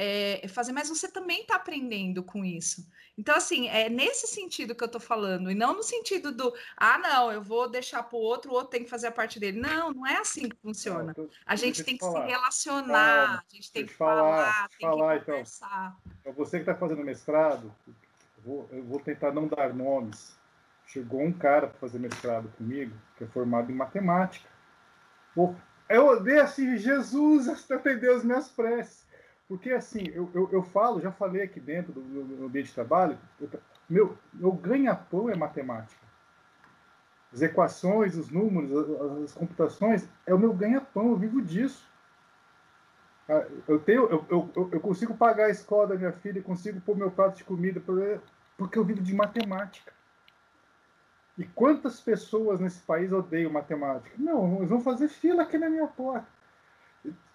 [0.00, 2.88] é, fazer, mas você também está aprendendo com isso.
[3.18, 6.98] Então, assim, é nesse sentido que eu estou falando, e não no sentido do, ah,
[6.98, 9.60] não, eu vou deixar para o outro, o outro tem que fazer a parte dele.
[9.60, 11.06] Não, não é assim que funciona.
[11.06, 12.22] Não, tô, a gente tem que falar.
[12.22, 15.96] se relacionar, ah, a gente tem que falar, falar tem falar, que conversar.
[16.20, 17.94] Então, você que está fazendo mestrado, eu
[18.44, 20.38] vou, eu vou tentar não dar nomes.
[20.86, 24.48] Chegou um cara para fazer mestrado comigo, que é formado em matemática.
[25.88, 29.07] Eu odeio assim, Jesus, atendeu as minhas preces.
[29.48, 33.18] Porque, assim, eu, eu, eu, falo, já falei aqui dentro do, do ambiente de trabalho,
[33.40, 33.48] eu,
[33.88, 36.06] meu, meu ganha-pão é matemática.
[37.32, 41.88] As equações, os números, as, as computações, é o meu ganha-pão, eu vivo disso.
[43.26, 46.96] Ah, eu, tenho, eu, eu, eu consigo pagar a escola da minha filha, consigo pôr
[46.96, 47.82] meu prato de comida,
[48.56, 49.92] porque eu vivo de matemática.
[51.38, 54.14] E quantas pessoas nesse país odeiam matemática?
[54.18, 56.26] Não, eles vão fazer fila aqui na minha porta.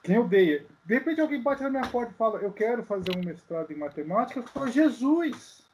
[0.03, 0.65] Quem odeia?
[0.83, 3.77] De repente alguém bate na minha porta e fala, eu quero fazer um mestrado em
[3.77, 4.41] matemática.
[4.41, 5.65] Eu falo, Jesus!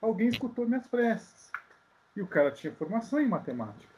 [0.00, 1.52] Alguém escutou minhas preces.
[2.16, 3.92] E o cara tinha formação em matemática.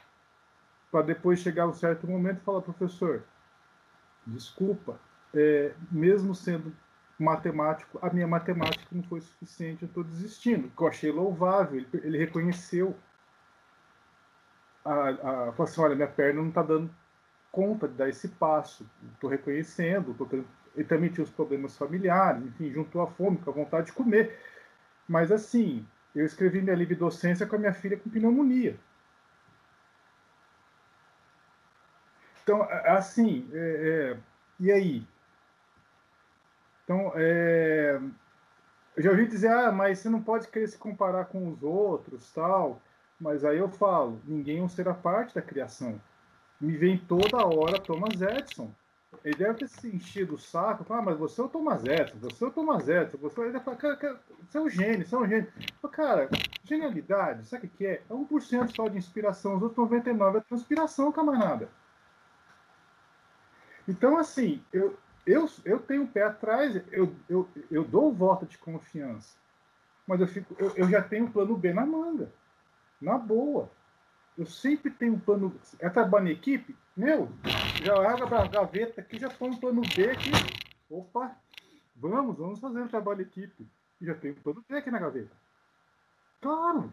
[0.90, 3.22] Para depois chegar um certo momento e falar, professor,
[4.26, 4.98] desculpa,
[5.32, 6.74] é, mesmo sendo
[7.18, 10.68] matemático, a minha matemática não foi suficiente, eu estou desistindo.
[10.70, 12.96] Que eu achei louvável, ele, ele reconheceu.
[14.84, 16.92] A, a, assim, olha, minha perna não está dando
[17.56, 18.86] conta de dar esse passo.
[19.14, 20.26] Estou reconhecendo, tô
[20.76, 24.38] ele também tinha os problemas familiares, enfim, juntou a fome com a vontade de comer.
[25.08, 28.78] Mas assim, eu escrevi minha docência com a minha filha com pneumonia.
[32.42, 34.18] Então, assim, é, é,
[34.60, 35.06] e aí?
[36.84, 37.98] Então, é,
[38.96, 42.30] eu já ouvi dizer, ah, mas você não pode querer se comparar com os outros,
[42.34, 42.82] tal.
[43.18, 45.98] Mas aí eu falo, ninguém é um ser parte da criação
[46.60, 48.72] me vem toda hora Thomas Edison.
[49.24, 50.84] Ele deve ter se enchido o saco.
[50.92, 53.18] Ah, mas você é o Thomas Edison, você é o Thomas Edison.
[53.18, 55.52] Você, ele fala, cara, cara, você é um gênio, você é um gênio.
[55.90, 56.28] cara,
[56.64, 58.02] genialidade, sabe o que é?
[58.08, 61.68] É 1% só de inspiração, os outros 99% é transpiração, camarada.
[63.88, 68.46] Então, assim, eu, eu, eu tenho um pé atrás, eu, eu, eu dou o voto
[68.46, 69.36] de confiança,
[70.06, 72.32] mas eu, fico, eu, eu já tenho um plano B na manga,
[73.00, 73.70] na boa.
[74.36, 75.58] Eu sempre tenho um plano.
[75.78, 76.76] É trabalho em equipe?
[76.96, 77.28] Meu,
[77.82, 80.30] já abre a gaveta aqui, já põe um plano B aqui.
[80.90, 81.36] Opa,
[81.94, 83.66] vamos, vamos fazer um trabalho em equipe.
[84.00, 85.34] Já tenho um plano B aqui na gaveta.
[86.40, 86.92] Claro,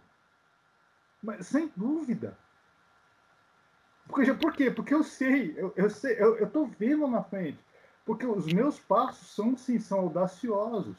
[1.22, 2.38] mas sem dúvida.
[4.08, 4.70] Porque, por quê?
[4.70, 7.60] Porque eu sei, eu, eu sei, eu, eu tô vendo na frente.
[8.06, 10.98] Porque os meus passos são, sim, são audaciosos.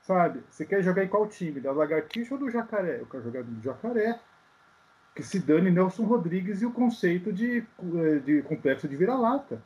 [0.00, 0.42] Sabe?
[0.48, 1.60] Você quer jogar em qual time?
[1.60, 3.00] Da lagartixa ou do jacaré?
[3.00, 4.20] Eu quero jogar do jacaré.
[5.18, 7.66] Que se dane Nelson Rodrigues e o conceito de,
[8.24, 9.60] de complexo de vira-lata.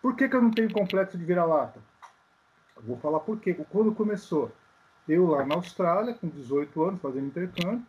[0.00, 1.80] Por que, que eu não tenho complexo de vira-lata?
[2.84, 3.52] Vou falar por quê.
[3.68, 4.52] Quando começou?
[5.08, 7.84] Eu lá na Austrália, com 18 anos, fazendo intercâmbio,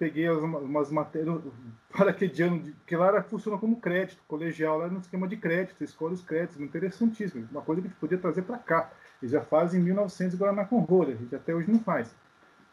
[0.00, 1.40] peguei umas, umas matérias
[1.96, 6.22] paraquediano, que lá era, funciona como crédito, colegial, lá no esquema de crédito, escolhe os
[6.22, 8.90] créditos, interessantíssimo, uma coisa que a gente podia trazer para cá.
[9.22, 12.12] Eles já fazem em 1900 Guaraná com rolha, a gente até hoje não faz.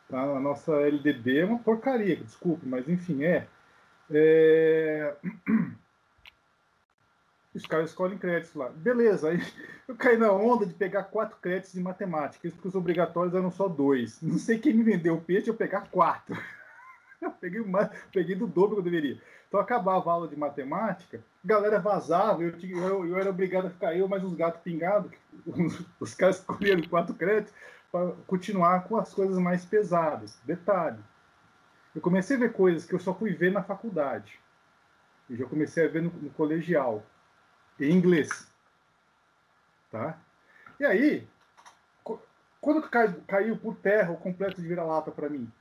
[0.09, 0.21] Tá?
[0.21, 3.47] A nossa LDB é uma porcaria, desculpe, mas enfim, é.
[4.11, 5.15] é...
[7.53, 8.67] Os caras escolhem créditos lá.
[8.69, 9.39] Beleza, aí
[9.87, 13.49] eu caí na onda de pegar quatro créditos de matemática, isso porque os obrigatórios eram
[13.49, 14.21] só dois.
[14.21, 16.35] Não sei quem me vendeu o peixe, eu pegar quatro.
[17.21, 19.19] Eu peguei, mais, peguei do dobro que eu deveria.
[19.47, 23.67] Então acabava a aula de matemática, a galera vazava, eu, tinha, eu, eu era obrigado
[23.67, 25.09] a ficar eu mais uns gatos pingados,
[25.45, 27.53] os, os caras escolheram quatro créditos
[28.27, 30.37] continuar com as coisas mais pesadas.
[30.43, 30.99] Detalhe,
[31.95, 34.39] eu comecei a ver coisas que eu só fui ver na faculdade.
[35.29, 37.03] Eu já comecei a ver no, no colegial,
[37.79, 38.47] em inglês.
[39.91, 40.17] Tá?
[40.79, 41.27] E aí,
[42.61, 45.51] quando cai, caiu por terra o complexo de vira-lata para mim?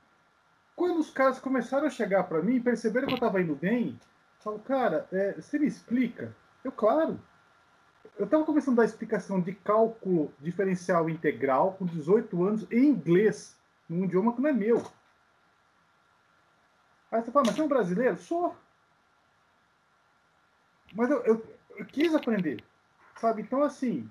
[0.75, 3.97] Quando os caras começaram a chegar para mim, perceberam que eu estava indo bem,
[4.39, 6.35] falo, cara, é, você me explica?
[6.63, 7.19] Eu, claro.
[8.17, 13.55] Eu estava começando a dar explicação de cálculo diferencial integral com 18 anos em inglês,
[13.89, 14.85] num idioma que não é meu.
[17.11, 18.17] Aí você fala, mas você é um brasileiro?
[18.17, 18.55] Sou.
[20.93, 21.45] Mas eu, eu,
[21.77, 22.63] eu quis aprender,
[23.17, 23.41] sabe?
[23.41, 24.09] Então, assim,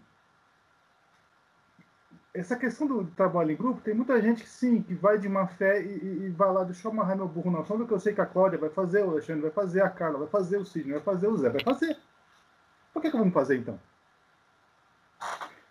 [2.34, 5.46] essa questão do trabalho em grupo, tem muita gente que sim, que vai de má
[5.46, 8.12] fé e, e vai lá, deixa eu amarrar meu burro na sombra, que eu sei
[8.12, 10.94] que a Cláudia vai fazer, o Alexandre vai fazer, a Carla vai fazer, o Sidney
[10.94, 11.96] vai fazer, o Zé vai fazer.
[12.94, 13.78] Por que, que vamos fazer então?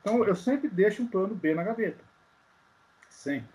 [0.02, 2.04] Então eu sempre deixo um plano B na gaveta.
[3.10, 3.50] Sempre.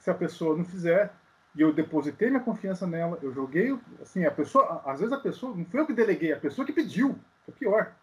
[0.00, 1.12] Se a pessoa não fizer,
[1.54, 5.54] e eu depositei minha confiança nela, eu joguei, assim, a pessoa, às vezes a pessoa,
[5.54, 7.94] não foi eu que deleguei, a pessoa que pediu, é pior.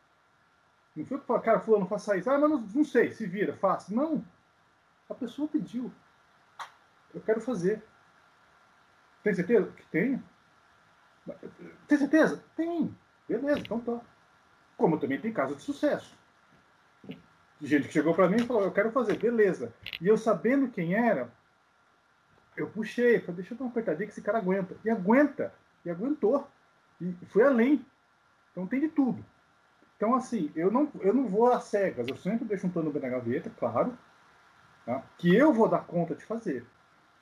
[0.96, 2.30] Não foi eu que falei, cara, fulano, faça isso.
[2.30, 3.94] Ah, mas não, não sei, se vira, faça.
[3.94, 4.24] Não.
[5.10, 5.92] A pessoa pediu.
[7.14, 7.82] Eu quero fazer.
[9.24, 9.72] Tem certeza?
[9.72, 10.24] Que tenho.
[11.88, 12.44] Tem certeza?
[12.56, 12.96] Tem.
[13.28, 14.00] Beleza, então tá.
[14.80, 16.18] Como também tem caso de sucesso.
[17.06, 19.74] De gente que chegou para mim e falou, eu quero fazer, beleza.
[20.00, 21.30] E eu sabendo quem era,
[22.56, 24.78] eu puxei, falei, deixa eu dar uma apertadinha que esse cara aguenta.
[24.84, 25.54] E aguenta.
[25.84, 26.48] E aguentou.
[27.00, 27.86] E foi além.
[28.52, 29.24] Então tem de tudo.
[29.98, 32.08] Então, assim, eu não, eu não vou às cegas.
[32.08, 33.96] Eu sempre deixo um plano na gaveta, claro
[34.90, 35.04] tá?
[35.18, 36.66] que eu vou dar conta de fazer.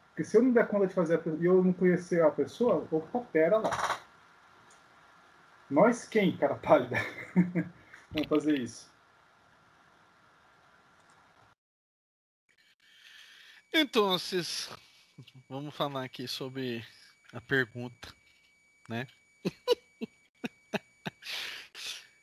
[0.10, 3.20] Porque se eu não der conta de fazer e eu não conhecer a pessoa, opa,
[3.32, 3.72] pera lá.
[5.70, 6.96] Nós quem, cara pálida?
[8.12, 8.90] Vamos fazer isso.
[13.74, 14.18] Então,
[15.50, 16.84] vamos falar aqui sobre
[17.34, 18.14] a pergunta,
[18.90, 19.08] né?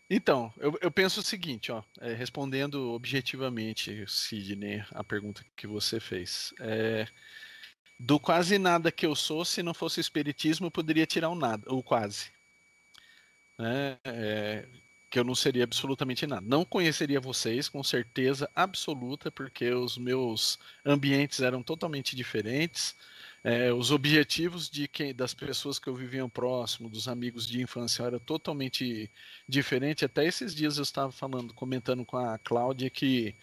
[0.08, 5.98] Então, eu, eu, penso o seguinte, ó, é, respondendo objetivamente, Sidney, a pergunta que você
[5.98, 6.52] fez.
[6.60, 7.08] É,
[7.98, 11.34] do quase nada que eu sou, se não fosse o espiritismo, eu poderia tirar o
[11.34, 12.30] nada, o quase.
[13.58, 13.98] Né?
[14.04, 14.66] É,
[15.10, 16.44] que eu não seria absolutamente nada.
[16.46, 22.96] Não conheceria vocês, com certeza absoluta, porque os meus ambientes eram totalmente diferentes
[23.44, 28.02] é, os objetivos de quem, das pessoas que eu vivia próximo, dos amigos de infância,
[28.02, 29.10] era totalmente
[29.46, 30.02] diferente.
[30.02, 33.34] Até esses dias eu estava falando, comentando com a Cláudia que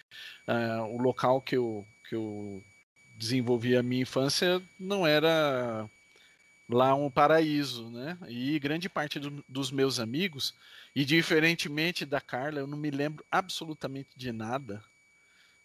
[0.47, 2.64] uh, o local que eu, que eu
[3.16, 5.88] desenvolvi a minha infância não era
[6.72, 8.18] lá um paraíso, né?
[8.28, 10.54] E grande parte do, dos meus amigos,
[10.96, 14.84] e diferentemente da Carla, eu não me lembro absolutamente de nada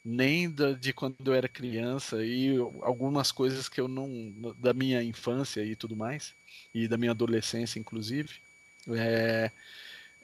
[0.07, 5.03] nem da, de quando eu era criança e algumas coisas que eu não da minha
[5.03, 6.33] infância e tudo mais
[6.73, 8.35] e da minha adolescência inclusive
[8.89, 9.51] é,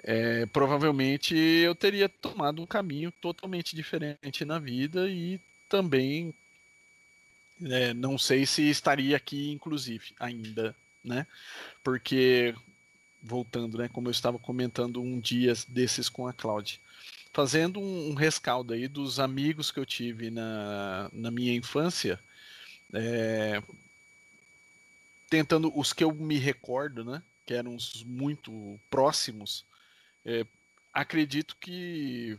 [0.04, 6.32] é, provavelmente eu teria tomado um caminho totalmente diferente na vida e também
[7.70, 11.26] é, não sei se estaria aqui inclusive ainda né?
[11.82, 12.54] Porque
[13.22, 16.78] voltando, né, como eu estava comentando um dia desses com a Cláudia,
[17.32, 22.18] fazendo um, rescaldo aí dos amigos que eu tive na, na minha infância,
[22.92, 23.62] é,
[25.30, 29.64] tentando os que eu me recordo, né, que eram os muito próximos,
[30.24, 30.44] é,
[30.92, 32.36] acredito que,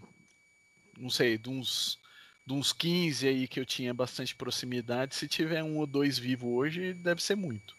[0.98, 1.98] não sei, de uns,
[2.46, 6.50] de uns 15 aí que eu tinha bastante proximidade, se tiver um ou dois vivos
[6.50, 7.76] hoje, deve ser muito.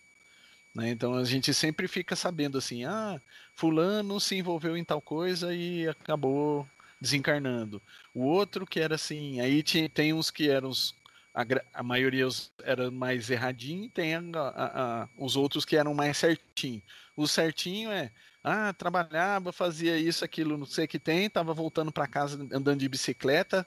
[0.75, 0.91] Né?
[0.91, 3.21] Então a gente sempre fica sabendo assim, ah,
[3.55, 6.67] fulano se envolveu em tal coisa e acabou
[7.01, 7.81] desencarnando.
[8.15, 10.95] O outro que era assim, aí tinha, tem uns que eram os,
[11.35, 11.43] a,
[11.75, 12.27] a maioria
[12.63, 16.83] era mais erradinho, tem a, a, os outros que eram mais certinho.
[17.17, 18.11] O certinho é,
[18.43, 22.81] ah, trabalhava, fazia isso, aquilo, não sei o que tem, tava voltando para casa andando
[22.81, 23.67] de bicicleta,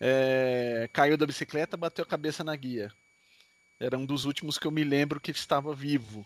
[0.00, 2.92] é, caiu da bicicleta, bateu a cabeça na guia.
[3.80, 6.24] Era um dos últimos que eu me lembro que estava vivo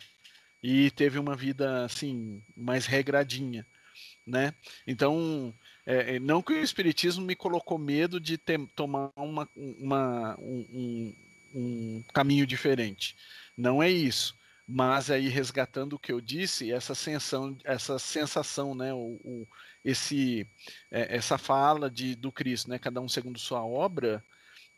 [0.62, 3.66] e teve uma vida assim mais regradinha,
[4.27, 4.55] né?
[4.87, 5.53] Então,
[5.85, 11.14] é, é, não que o espiritismo me colocou medo de ter, tomar uma, uma um,
[11.55, 13.16] um, caminho diferente,
[13.57, 14.41] não é isso.
[14.66, 19.47] Mas aí resgatando o que eu disse, essa sensação, essa sensação, né, o, o
[19.85, 20.47] esse,
[20.91, 24.24] é, essa fala de, do Cristo, né, cada um segundo sua obra,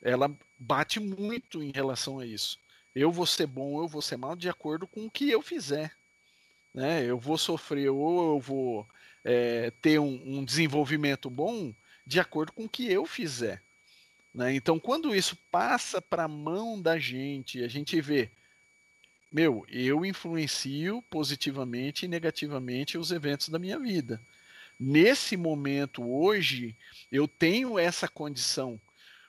[0.03, 2.59] ela bate muito em relação a isso.
[2.95, 5.93] Eu vou ser bom, eu vou ser mal de acordo com o que eu fizer.
[6.73, 7.05] Né?
[7.05, 8.87] Eu vou sofrer ou eu vou
[9.25, 11.75] é, ter um, um, desenvolvimento bom
[12.07, 13.63] de acordo com o que eu fizer.
[14.33, 14.55] Né?
[14.55, 18.31] Então, quando isso passa para a mão da gente, a gente vê,
[19.33, 24.21] meu, eu influencio positivamente e negativamente os eventos da minha vida.
[24.79, 26.77] Nesse momento, hoje,
[27.11, 28.81] eu tenho essa condição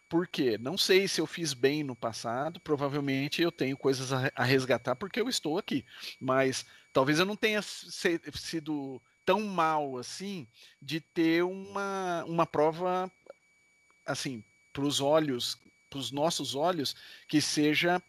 [0.07, 0.57] por quê?
[0.57, 5.19] Não sei se eu fiz bem no passado, provavelmente eu tenho coisas a, resgatar porque
[5.19, 5.83] eu estou aqui.
[6.19, 10.47] Mas talvez eu não tenha sido tão mal assim
[10.81, 13.11] de ter uma, uma prova
[14.05, 15.57] assim para os olhos,
[15.89, 16.95] para os nossos olhos,
[17.27, 18.01] que seja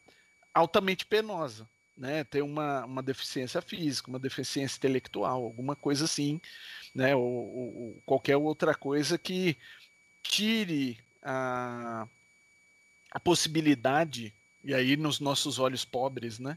[0.53, 2.25] altamente penosa, né?
[2.25, 6.41] Ter uma, uma deficiência física, uma deficiência intelectual, alguma coisa assim,
[6.97, 7.15] né?
[7.15, 9.57] Ou, ou qualquer outra coisa que
[10.23, 12.09] tire a,
[13.13, 14.35] a possibilidade,
[14.65, 16.57] e aí nos nossos olhos pobres, né?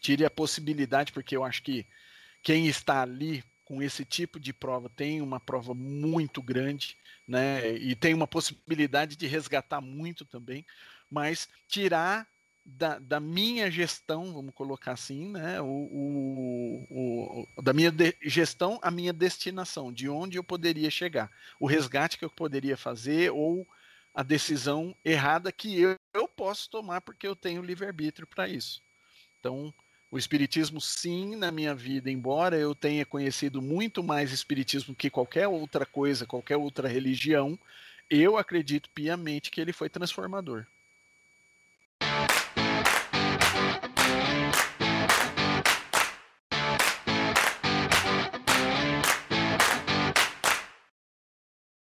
[0.00, 1.84] Tire a possibilidade, porque eu acho que
[2.40, 7.76] quem está ali com esse tipo de prova tem uma prova muito grande, né?
[7.76, 10.64] E tem uma possibilidade de resgatar muito também,
[11.10, 12.28] mas tirar
[12.64, 15.60] da, da minha gestão, vamos colocar assim, né?
[15.60, 15.66] O,
[16.90, 21.66] o, o, da minha de, gestão a minha destinação, de onde eu poderia chegar, o
[21.66, 23.66] resgate que eu poderia fazer ou
[24.14, 28.82] a decisão errada que eu, eu posso tomar porque eu tenho livre-arbítrio para isso.
[29.38, 29.72] Então,
[30.10, 35.46] o espiritismo sim na minha vida, embora eu tenha conhecido muito mais espiritismo que qualquer
[35.46, 37.58] outra coisa, qualquer outra religião,
[38.10, 40.66] eu acredito piamente que ele foi transformador.